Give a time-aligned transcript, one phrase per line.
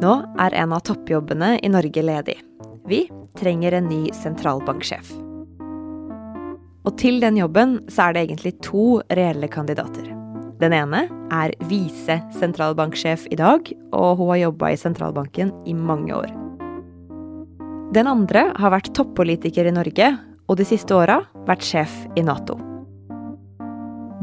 [0.00, 2.38] Nå er en av toppjobbene i Norge ledig.
[2.88, 3.02] Vi
[3.36, 5.10] trenger en ny sentralbanksjef.
[6.88, 10.06] Og til den jobben så er det egentlig to reelle kandidater.
[10.60, 11.02] Den ene
[11.32, 16.32] er visesentralbanksjef i dag, og hun har jobba i sentralbanken i mange år.
[17.92, 20.14] Den andre har vært toppolitiker i Norge,
[20.48, 22.56] og de siste åra vært sjef i Nato.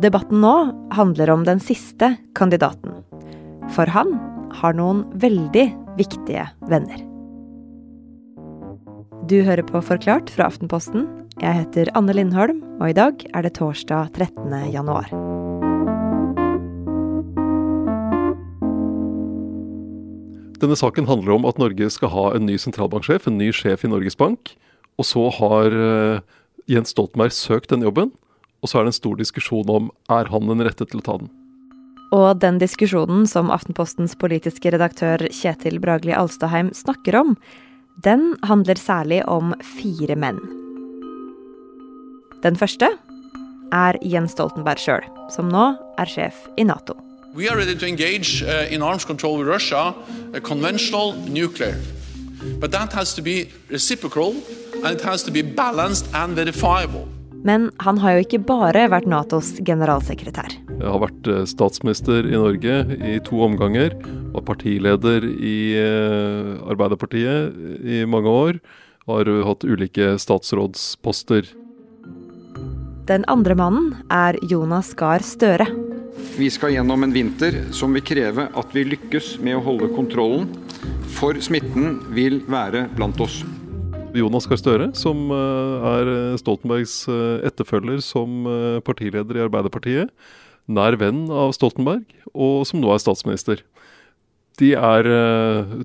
[0.02, 0.56] Debatten nå
[0.98, 2.98] handler om den siste kandidaten.
[3.74, 4.14] For han
[4.58, 5.68] har noen veldig
[6.00, 7.04] viktige venner.
[9.28, 11.06] Du hører på Forklart fra Aftenposten.
[11.42, 14.54] Jeg heter Anne Lindholm, og i dag er det torsdag 13.
[14.72, 15.12] januar.
[20.58, 23.92] Denne saken handler om at Norge skal ha en ny sentralbanksjef, en ny sjef i
[23.92, 24.56] Norges Bank.
[24.98, 26.24] Og så har eh,
[26.72, 28.10] Jens Stoltenberg søkt den jobben,
[28.64, 31.20] og så er det en stor diskusjon om er han den rette til å ta
[31.22, 31.30] den.
[32.16, 37.36] Og den diskusjonen som Aftenpostens politiske redaktør Kjetil Bragli Alstaheim snakker om,
[38.04, 40.40] den handler særlig om fire menn.
[42.46, 42.92] Den første
[43.74, 46.96] er Jens Stoltenberg sjøl, som nå er sjef i Nato.
[47.36, 49.94] We are ready to engage uh, in arms control with Russia,
[50.34, 51.76] uh, conventional nuclear.
[52.60, 54.36] But that has to be reciprocal
[54.84, 57.17] and it has to.
[57.48, 60.52] Men han har jo ikke bare vært Natos generalsekretær.
[60.68, 63.96] Jeg har vært eh, statsminister i Norge i to omganger.
[64.34, 67.56] Var partileder i eh, Arbeiderpartiet
[67.88, 68.60] i mange år.
[69.08, 71.48] Har hatt ulike statsrådsposter.
[73.08, 75.70] Den andre mannen er Jonas Gahr Støre.
[76.36, 80.50] Vi skal gjennom en vinter som vil kreve at vi lykkes med å holde kontrollen,
[81.16, 83.46] for smitten vil være blant oss.
[84.16, 90.12] Jonas Gahr Støre, som eh, er Stoltenbergs eh, etterfølger som eh, partileder i Arbeiderpartiet.
[90.68, 93.64] Nær venn av Stoltenberg, og som nå er statsminister.
[94.58, 95.06] De er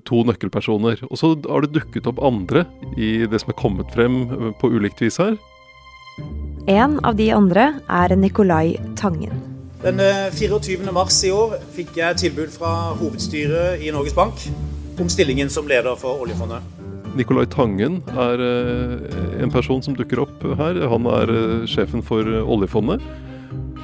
[0.01, 1.03] to nøkkelpersoner.
[1.11, 2.65] Og så har det dukket opp andre
[2.97, 4.23] i det som er kommet frem
[4.57, 5.37] på ulikt vis her.
[6.65, 9.45] En av de andre er Nicolai Tangen.
[9.85, 10.01] Den
[10.33, 10.89] 24.
[10.89, 14.47] mars i år fikk jeg tilbud fra hovedstyret i Norges Bank
[14.97, 16.82] om stillingen som leder for oljefondet.
[17.13, 20.79] Nicolai Tangen er eh, en person som dukker opp her.
[20.89, 23.03] Han er eh, sjefen for eh, oljefondet.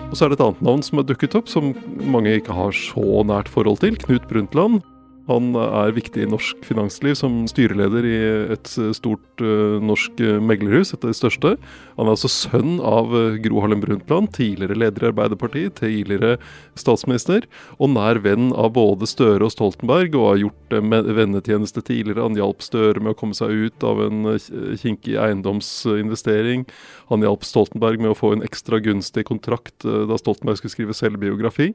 [0.10, 1.76] Og så er det et annet navn som har dukket opp, som
[2.10, 4.00] mange ikke har så nært forhold til.
[4.02, 4.82] Knut Brundtland.
[5.30, 8.18] Han er viktig i norsk finansliv som styreleder i
[8.56, 11.52] et stort uh, norsk uh, meglerhus, et av de største.
[12.00, 16.40] Han er altså sønn av uh, Gro Harlem Brundtland, tidligere leder i Arbeiderpartiet, tidligere
[16.80, 17.46] statsminister,
[17.78, 20.78] og nær venn av både Støre og Stoltenberg, og har gjort
[21.20, 22.26] vennetjeneste tidligere.
[22.26, 24.34] Han hjalp Støre med å komme seg ut av en
[24.82, 26.66] kinkig eiendomsinvestering.
[27.14, 31.72] Han hjalp Stoltenberg med å få en ekstra gunstig kontrakt da Stoltenberg skulle skrive selvbiografi.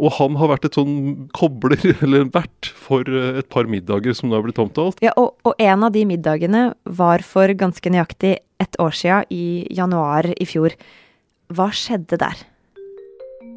[0.00, 4.30] Og han har vært et sånn kobler, eller vert, for eh, et par middager som
[4.30, 5.02] nå er blitt omtalt.
[5.04, 9.66] Ja, og, og, en av de middagene var for ganske nøyaktig ett år sia, i
[9.74, 10.76] januar i fjor.
[11.52, 12.46] Hva skjedde der?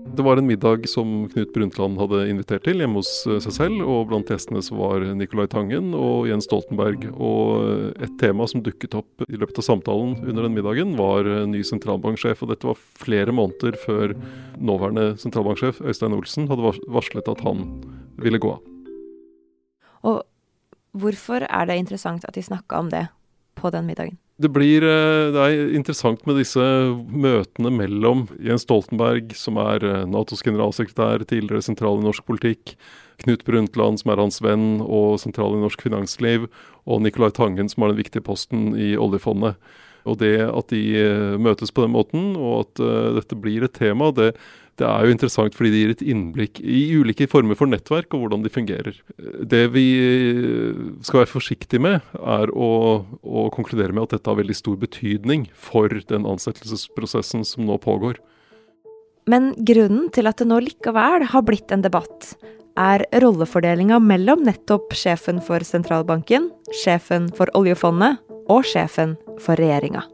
[0.06, 3.82] Det var en middag som Knut Brundtland hadde invitert til hjemme hos eh, seg selv.
[3.90, 7.08] og Blant gjestene så var Nicolai Tangen og Jens Stoltenberg.
[7.18, 11.64] Og et tema som dukket opp i løpet av samtalen under den middagen, var ny
[11.66, 12.44] sentralbanksjef.
[12.46, 14.14] Og dette var flere måneder før
[14.62, 17.66] nåværende sentralbanksjef Øystein Olsen hadde varslet at han
[18.22, 18.72] ville gå av.
[20.06, 20.22] Og
[20.94, 23.08] hvorfor er det interessant at de snakka om det
[23.58, 24.20] på den middagen?
[24.36, 26.60] Det, blir, eh, det er interessant med disse
[27.08, 32.74] møtene mellom Jens Stoltenberg, som er eh, Natos generalsekretær, tidligere sentral i norsk politikk,
[33.24, 36.50] Knut Brundtland, som er hans venn og sentral i norsk finansliv,
[36.84, 39.56] og Nicolai Tangen, som har den viktige posten i oljefondet.
[40.06, 42.86] Og det at de eh, møtes på den måten, og at
[43.18, 44.34] dette blir et tema, det,
[44.80, 48.26] det er jo interessant fordi det gir et innblikk i ulike former for nettverk og
[48.26, 48.98] hvordan de fungerer.
[49.48, 49.88] Det vi
[51.06, 52.70] skal være forsiktige med, er å,
[53.24, 58.20] å konkludere med at dette har veldig stor betydning for den ansettelsesprosessen som nå pågår.
[59.32, 62.36] Men grunnen til at det nå likevel har blitt en debatt,
[62.76, 66.50] er rollefordelinga mellom nettopp sjefen for sentralbanken,
[66.84, 68.20] sjefen for oljefondet
[68.52, 70.06] og sjefen for regjeringa.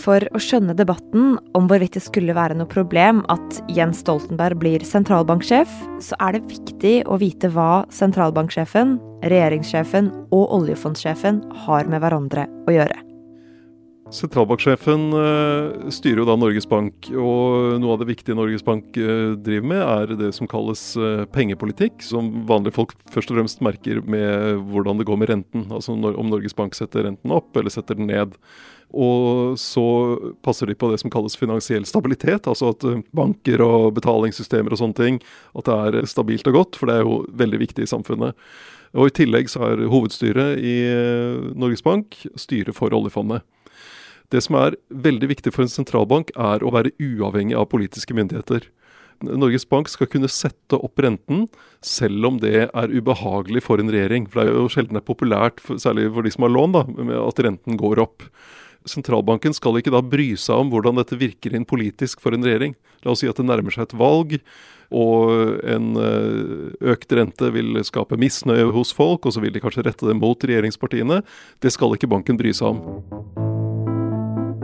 [0.00, 4.84] For å skjønne debatten om hvorvidt det skulle være noe problem at Jens Stoltenberg blir
[4.86, 5.70] sentralbanksjef,
[6.02, 8.96] så er det viktig å vite hva sentralbanksjefen,
[9.28, 13.09] regjeringssjefen og oljefondsjefen har med hverandre å gjøre.
[14.10, 19.36] Sentralbanksjefen eh, styrer jo da Norges Bank, og noe av det viktige Norges Bank eh,
[19.38, 24.00] driver med, er det som kalles eh, pengepolitikk, som vanlige folk først og fremst merker
[24.02, 25.68] med hvordan det går med renten.
[25.70, 28.34] Altså om Norges Bank setter renten opp eller setter den ned.
[28.90, 29.86] Og så
[30.42, 34.98] passer de på det som kalles finansiell stabilitet, altså at banker og betalingssystemer og sånne
[34.98, 35.22] ting,
[35.54, 38.34] at det er stabilt og godt, for det er jo veldig viktig i samfunnet.
[38.98, 40.76] Og I tillegg så er hovedstyret i
[41.54, 43.46] Norges Bank styret for oljefondet.
[44.30, 48.68] Det som er veldig viktig for en sentralbank, er å være uavhengig av politiske myndigheter.
[49.20, 51.44] Norges Bank skal kunne sette opp renten,
[51.84, 54.28] selv om det er ubehagelig for en regjering.
[54.30, 56.84] For det er jo sjelden det er populært, særlig for de som har lån, da,
[57.20, 58.24] at renten går opp.
[58.88, 62.72] Sentralbanken skal ikke da bry seg om hvordan dette virker inn politisk for en regjering.
[63.04, 64.38] La oss si at det nærmer seg et valg,
[64.90, 69.84] og en eh, økt rente vil skape misnøye hos folk, og så vil de kanskje
[69.86, 71.20] rette det mot regjeringspartiene.
[71.60, 73.19] Det skal ikke banken bry seg om.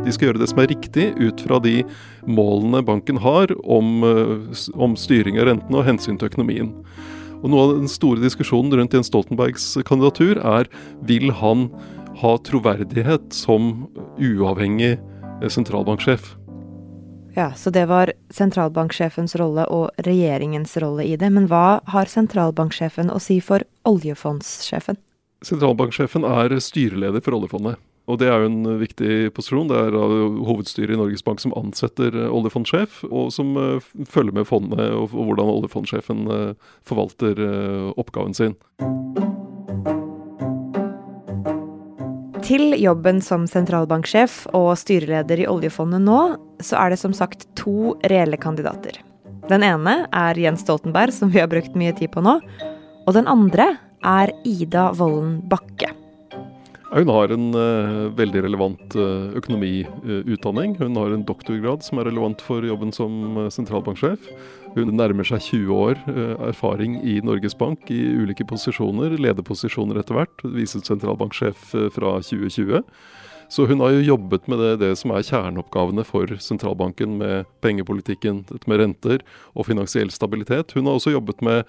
[0.06, 1.80] De skal gjøre det som er riktig ut fra de
[2.30, 6.72] målene banken har om, eh, om styring av rentene og hensyn til økonomien.
[7.42, 10.70] Og Noe av den store diskusjonen rundt Jens Stoltenbergs kandidatur er
[11.04, 11.68] vil han
[12.22, 14.96] ha troverdighet som uavhengig
[15.52, 16.36] sentralbanksjef.
[17.36, 21.28] Ja, Så det var sentralbanksjefens rolle og regjeringens rolle i det.
[21.28, 24.96] Men hva har sentralbanksjefen å si for oljefondssjefen?
[25.44, 27.76] Sentralbanksjefen er styreleder for oljefondet.
[28.06, 29.66] Og det er jo en viktig posisjon.
[29.70, 29.96] Det er
[30.46, 35.10] hovedstyret i Norges Bank som ansetter eh, oljefondsjef, og som eh, følger med fondet og
[35.14, 37.42] hvordan oljefondsjefen eh, forvalter
[37.98, 38.54] oppgaven sin.
[42.46, 46.20] Til jobben som sentralbanksjef og styreleder i oljefondet nå,
[46.62, 49.00] så er det som sagt to reelle kandidater.
[49.50, 52.38] Den ene er Jens Stoltenberg, som vi har brukt mye tid på nå.
[53.06, 53.72] Og den andre
[54.06, 55.95] er Ida Vollen Bakke.
[56.86, 60.76] Hun har en uh, veldig relevant uh, økonomiutdanning.
[60.78, 64.30] Hun har en doktorgrad som er relevant for jobben som uh, sentralbanksjef.
[64.76, 66.00] Hun nærmer seg 20 år
[66.50, 70.44] erfaring i Norges Bank i ulike posisjoner, lederposisjoner etter hvert.
[70.52, 72.82] Viset sentralbanksjef fra 2020.
[73.48, 78.44] Så hun har jo jobbet med det, det, som er kjerneoppgavene for sentralbanken, med pengepolitikken,
[78.66, 79.22] med renter
[79.54, 80.74] og finansiell stabilitet.
[80.74, 81.62] Hun har også jobbet med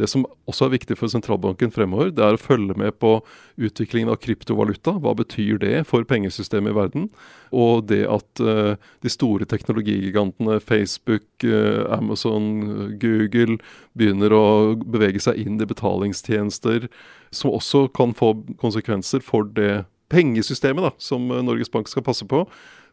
[0.00, 2.10] det som også er viktig for sentralbanken fremover.
[2.14, 3.18] Det er å følge med på
[3.60, 4.94] utviklingen av kryptovaluta.
[5.02, 7.08] Hva betyr det for pengesystemet i verden?
[7.52, 8.74] Og det at uh,
[9.04, 13.58] de store teknologigigantene Facebook, uh, Amazon, Google
[13.98, 14.44] begynner å
[14.80, 16.88] bevege seg inn i betalingstjenester,
[17.32, 22.26] som også kan få konsekvenser for det pengesystemet da, som eh, Norges Bank skal passe
[22.28, 22.44] på,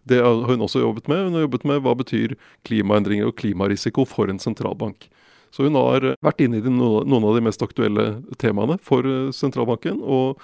[0.09, 1.25] det har hun også jobbet med.
[1.27, 2.35] Hun har jobbet med hva betyr
[2.67, 5.09] klimaendringer og klimarisiko for en sentralbank.
[5.51, 8.07] Så hun har vært inne i noen av de mest aktuelle
[8.41, 10.39] temaene for eh, sentralbanken, og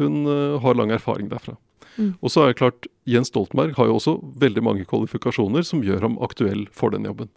[0.00, 1.56] hun eh, har lang erfaring derfra.
[1.96, 2.12] Mm.
[2.20, 6.04] Og så er det klart, Jens Stoltenberg har jo også veldig mange kvalifikasjoner som gjør
[6.04, 7.30] ham aktuell for den jobben.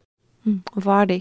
[0.47, 0.61] Mm.
[0.75, 1.19] Hva er de?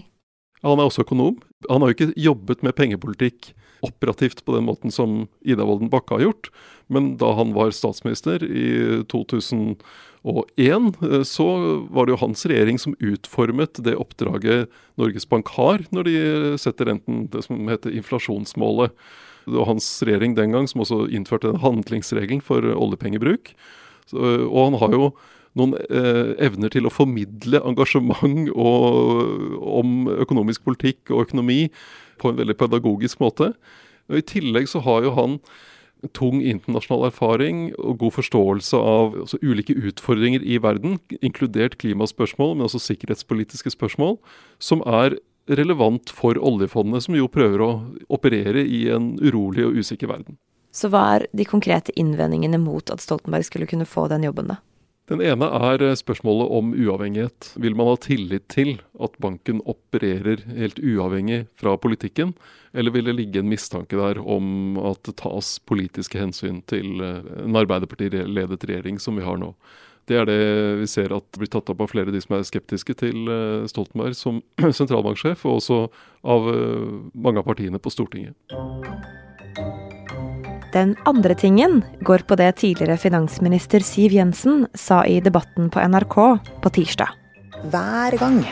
[0.65, 1.39] Han er også økonom.
[1.69, 3.53] Han har jo ikke jobbet med pengepolitikk
[3.85, 6.49] operativt på den måten som Ida Wolden Bakke har gjort.
[6.91, 9.79] Men da han var statsminister i 2001,
[10.25, 11.47] eh, så
[11.87, 14.67] var det jo hans regjering som utformet det oppdraget
[14.99, 16.17] Norges Bank har når de
[16.59, 18.95] setter renten, det som heter inflasjonsmålet.
[19.47, 23.53] Det var hans regjering den gang som også innførte den handlingsregelen for oljepengebruk.
[24.11, 25.13] og han har jo
[25.57, 29.23] noen eh, evner til å formidle engasjement og,
[29.81, 31.65] om økonomisk politikk og økonomi
[32.19, 33.53] på en veldig pedagogisk måte.
[34.09, 35.39] Og I tillegg så har jo han
[36.15, 42.69] tung internasjonal erfaring og god forståelse av altså, ulike utfordringer i verden, inkludert klimaspørsmål, men
[42.69, 44.15] også sikkerhetspolitiske spørsmål,
[44.63, 45.17] som er
[45.49, 47.71] relevant for oljefondet, som jo prøver å
[48.13, 50.37] operere i en urolig og usikker verden.
[50.71, 54.59] Så hva er de konkrete innvendingene mot at Stoltenberg skulle kunne få den jobben, da?
[55.09, 57.53] Den ene er eh, spørsmålet om uavhengighet.
[57.57, 62.35] Vil man ha tillit til at banken opererer helt uavhengig fra politikken,
[62.77, 67.29] eller vil det ligge en mistanke der om at det tas politiske hensyn til eh,
[67.41, 69.55] en Arbeiderparti-ledet regjering som vi har nå?
[70.09, 70.43] Det er det
[70.79, 73.65] vi ser at blir tatt opp av flere av de som er skeptiske til eh,
[73.69, 74.43] Stoltenberg som
[74.81, 75.81] sentralbanksjef, og også
[76.29, 76.51] av
[77.17, 78.37] mange av partiene på Stortinget.
[80.73, 86.15] Den andre tingen går på det tidligere finansminister Siv Jensen sa i debatten på NRK
[86.61, 87.09] på tirsdag.
[87.73, 88.43] Hver gang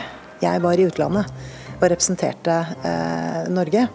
[0.42, 1.30] jeg var i utlandet
[1.78, 3.86] og representerte eh, Norge,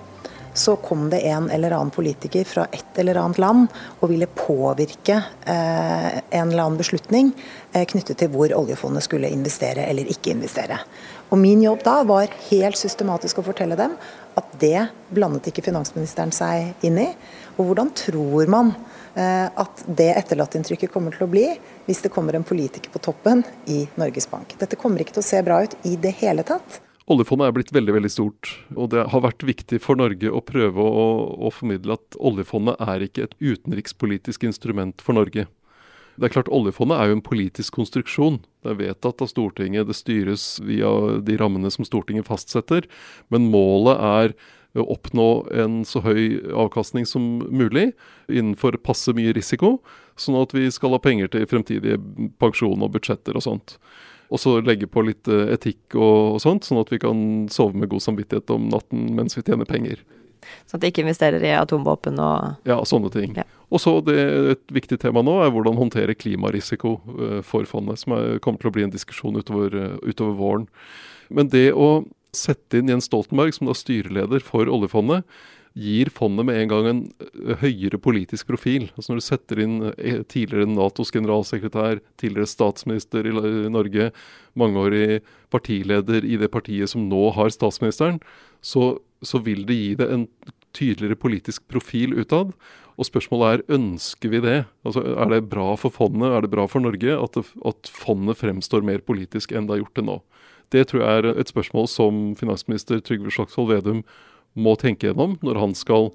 [0.55, 3.67] så kom det en eller annen politiker fra et eller annet land
[3.99, 7.33] og ville påvirke eh, en eller annen beslutning
[7.73, 10.79] eh, knyttet til hvor oljefondet skulle investere eller ikke investere.
[11.33, 13.95] Og Min jobb da var helt systematisk å fortelle dem
[14.37, 17.09] at det blandet ikke finansministeren seg inn i.
[17.57, 18.75] Og hvordan tror man
[19.17, 21.47] eh, at det etterlatteinntrykket kommer til å bli
[21.87, 24.53] hvis det kommer en politiker på toppen i Norges Bank.
[24.61, 26.83] Dette kommer ikke til å se bra ut i det hele tatt.
[27.11, 30.85] Oljefondet er blitt veldig veldig stort, og det har vært viktig for Norge å prøve
[30.85, 31.07] å,
[31.49, 35.49] å formidle at oljefondet er ikke et utenrikspolitisk instrument for Norge.
[36.17, 38.41] Det er klart Oljefondet er jo en politisk konstruksjon.
[38.63, 40.91] Det er vedtatt av Stortinget, det styres via
[41.25, 42.87] de rammene som Stortinget fastsetter.
[43.33, 44.35] Men målet er
[44.79, 47.91] å oppnå en så høy avkastning som mulig
[48.33, 49.77] innenfor passe mye risiko,
[50.17, 51.99] sånn at vi skal ha penger til fremtidige
[52.41, 53.77] pensjon og budsjetter og sånt.
[54.33, 57.19] Og så legge på litt eh, etikk og, og sånt, sånn at vi kan
[57.53, 60.01] sove med god samvittighet om natten mens vi tjener penger.
[60.65, 63.37] Sånn at de ikke investerer i atomvåpen og Ja, sånne ting.
[63.37, 63.45] Ja.
[63.73, 68.39] Og så Et viktig tema nå er hvordan håndtere klimarisiko uh, for fondet, som er,
[68.45, 70.69] kommer til å bli en diskusjon utover, uh, utover, våren.
[71.33, 72.05] Men det å
[72.37, 75.25] sette inn Jens Stoltenberg som da styreleder for oljefondet,
[75.73, 78.91] gir fondet med en gang en uh, høyere politisk profil.
[78.93, 79.79] Altså Når du setter inn
[80.29, 83.33] tidligere Natos generalsekretær, tidligere statsminister i
[83.73, 84.11] Norge,
[84.53, 88.21] mangeårig partileder i det partiet som nå har statsministeren,
[88.61, 90.27] så så vil det gi det en
[90.77, 92.53] tydeligere politisk profil utad.
[93.01, 94.59] Og spørsmålet er ønsker vi det?
[94.85, 98.37] Altså, Er det bra for fondet, er det bra for Norge at, det, at fondet
[98.37, 100.19] fremstår mer politisk enn det har gjort det nå?
[100.73, 104.05] Det tror jeg er et spørsmål som finansminister Trygve Slagsvold Vedum
[104.55, 106.11] må tenke gjennom når han skal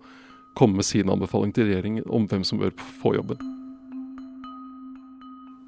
[0.58, 3.38] komme med sin anbefaling til regjeringen om hvem som bør få jobben.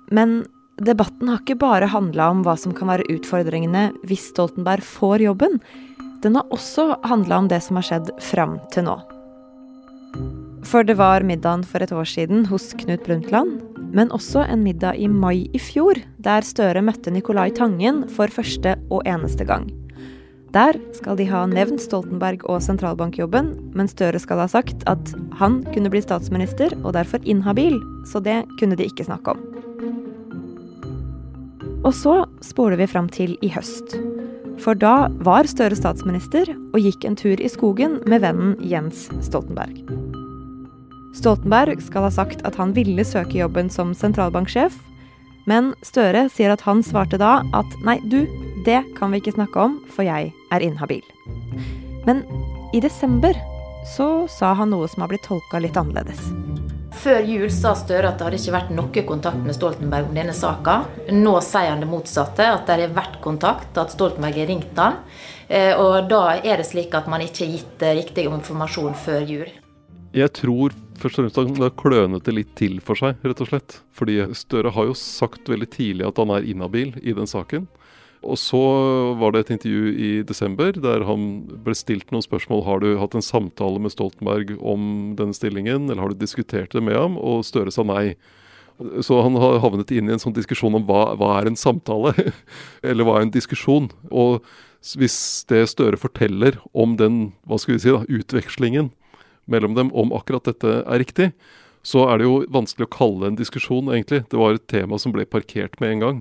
[0.09, 0.41] Men
[0.81, 5.59] debatten har ikke bare handla om hva som kan være utfordringene hvis Stoltenberg får jobben.
[6.23, 8.97] Den har også handla om det som har skjedd fram til nå.
[10.67, 13.61] For det var middagen for et år siden hos Knut Brundtland,
[13.95, 18.75] men også en middag i mai i fjor, der Støre møtte Nicolai Tangen for første
[18.91, 19.69] og eneste gang.
[20.53, 25.61] Der skal de ha nevnt Stoltenberg og sentralbankjobben, men Støre skal ha sagt at han
[25.73, 27.77] kunne bli statsminister og derfor inhabil,
[28.09, 29.45] så det kunne de ikke snakke om.
[31.85, 33.95] Og så spoler vi fram til i høst.
[34.63, 39.79] For da var Støre statsminister og gikk en tur i skogen med vennen Jens Stoltenberg.
[41.15, 44.75] Stoltenberg skal ha sagt at han ville søke jobben som sentralbanksjef,
[45.49, 48.23] men Støre sier at han svarte da at nei, du,
[48.67, 51.05] det kan vi ikke snakke om, for jeg er inhabil.
[52.05, 52.21] Men
[52.75, 53.37] i desember
[53.95, 56.29] så sa han noe som har blitt tolka litt annerledes.
[56.99, 60.33] Før jul sa Støre at det hadde ikke vært noe kontakt med Stoltenberg om denne
[60.35, 60.81] saka.
[61.15, 64.97] Nå sier han det motsatte, at det har vært kontakt, at Stoltenberg har ringt han.
[65.47, 69.23] Eh, og da er det slik at man ikke har gitt eh, riktig informasjon før
[69.31, 69.47] jul.
[70.11, 73.51] Jeg tror først og fremst det har klønet det litt til for seg, rett og
[73.53, 73.79] slett.
[73.95, 77.69] Fordi Støre har jo sagt veldig tidlig at han er inhabil i den saken.
[78.19, 78.59] Og så
[79.19, 81.27] var det et intervju i desember der han
[81.63, 82.65] ble stilt noen spørsmål.
[82.67, 86.83] Har du hatt en samtale med Stoltenberg om denne stillingen, eller har du diskutert det
[86.83, 87.15] med ham?
[87.15, 88.17] Og Støre sa nei.
[89.03, 92.13] Så han har havnet inn i en sånn diskusjon om hva, hva er en samtale?
[92.87, 93.89] eller hva er en diskusjon?
[94.11, 94.43] Og
[94.99, 98.91] hvis det Støre forteller om den hva skal vi si da, utvekslingen
[99.49, 101.31] mellom dem om akkurat dette er riktig,
[101.83, 104.25] så er det jo vanskelig å kalle det en diskusjon, egentlig.
[104.27, 106.19] Det var et tema som ble parkert med en gang.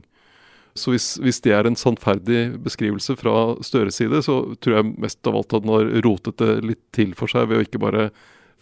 [0.77, 5.27] Så hvis, hvis, det er en sannferdig beskrivelse fra Støres side, så tror jeg mest
[5.27, 8.11] av alt at han har rotet det litt til for seg ved å ikke bare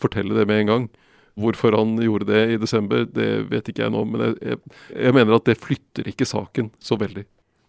[0.01, 0.87] fortelle det med en gang.
[1.37, 4.61] Hvorfor han gjorde det i desember, det vet ikke jeg nå, men jeg,
[4.95, 7.27] jeg, mener at det flytter ikke saken så veldig.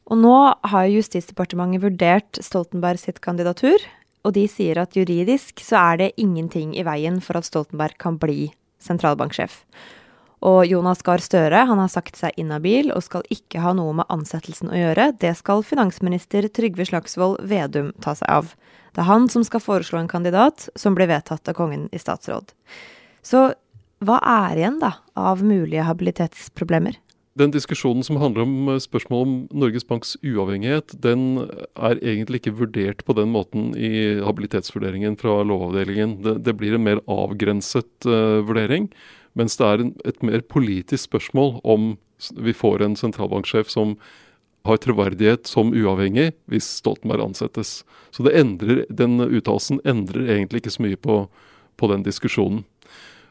[0.08, 0.36] Og nå
[0.72, 3.84] har Justisdepartementet vurdert Stoltenberg sitt kandidatur,
[4.24, 8.16] og de sier at juridisk så er det ingenting i veien for at Stoltenberg kan
[8.22, 8.54] bli
[8.84, 9.60] sentralbanksjef.
[10.46, 14.10] Og Jonas Gahr Støre han har sagt seg inhabil og skal ikke ha noe med
[14.14, 15.12] ansettelsen å gjøre.
[15.18, 18.54] Det skal finansminister Trygve Slagsvold Vedum ta seg av.
[18.94, 22.54] Det er han som skal foreslå en kandidat som blir vedtatt av kongen i statsråd.
[23.26, 23.50] Så
[24.06, 27.00] hva er igjen da av mulige habilitetsproblemer?
[27.38, 31.44] Den diskusjonen som handler om eh, spørsmålet om Norges Banks uavhengighet, den
[31.76, 36.18] er egentlig ikke vurdert på den måten i habilitetsvurderingen fra Lovavdelingen.
[36.26, 38.90] Det, det blir en mer avgrenset uh, vurdering.
[39.38, 41.92] Mens det er en, et mer politisk spørsmål om
[42.42, 43.96] vi får en sentralbanksjef som
[44.68, 47.84] har troverdighet som uavhengig hvis Stoltenberg ansettes.
[48.12, 51.20] Så det endrer, den uttalelsen endrer egentlig ikke så mye på,
[51.78, 52.66] på den diskusjonen.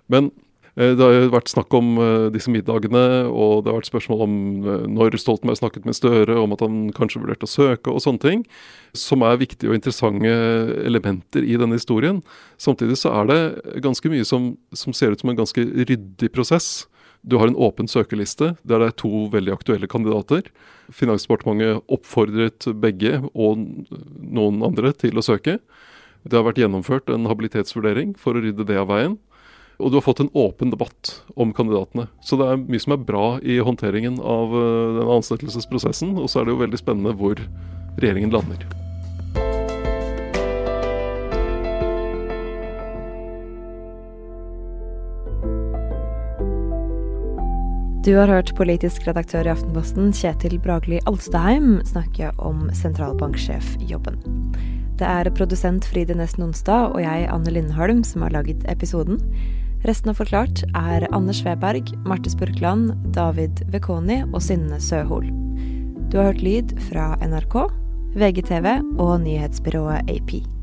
[0.06, 0.30] Men
[0.76, 4.82] det har vært snakk om eh, disse middagene, og det har vært spørsmål om eh,
[4.92, 8.42] når Stoltenberg snakket med Støre, om at han kanskje vurderte å søke, og sånne ting.
[8.92, 10.34] Som er viktige og interessante
[10.84, 12.20] elementer i denne historien.
[12.60, 13.40] Samtidig så er det
[13.86, 16.84] ganske mye som, som ser ut som en ganske ryddig prosess.
[17.24, 20.44] Du har en åpen søkerliste der det er to veldig aktuelle kandidater.
[20.92, 23.64] Finansdepartementet oppfordret begge og
[24.20, 25.56] noen andre til å søke.
[26.26, 29.16] Det har vært gjennomført en habilitetsvurdering for å rydde det av veien.
[29.76, 32.06] Og du har fått en åpen debatt om kandidatene.
[32.24, 36.16] Så det er mye som er bra i håndteringen av uh, den ansettelsesprosessen.
[36.16, 37.40] Og så er det jo veldig spennende hvor
[38.00, 38.64] regjeringen lander.
[48.06, 54.20] Du har hørt politisk redaktør i Aftenposten Kjetil Bragli Alstaheim snakke om sentralbanksjefjobben.
[54.96, 59.18] Det er produsent Fride Nesten Onsdag og jeg, Anne Lindholm, som har laget episoden.
[59.84, 65.28] Resten av Forklart er Anders Sveberg, Marte Spurkland, David Vekoni og Synne Søhol.
[66.08, 67.58] Du har hørt lyd fra NRK,
[68.16, 70.55] VGTV og nyhetsbyrået AP.